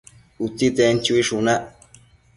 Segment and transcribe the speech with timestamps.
[0.45, 1.63] Utsitsen chuishunac